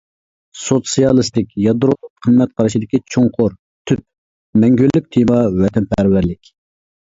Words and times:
سوتسىيالىستىك 0.61 1.51
يادرولۇق 1.65 2.09
قىممەت 2.29 2.57
قارىشىدىكى 2.63 3.01
چوڭقۇر، 3.17 3.55
تۈپ، 3.93 4.03
مەڭگۈلۈك 4.65 5.15
تېما 5.19 5.41
ۋەتەنپەرۋەرلىك. 5.63 6.55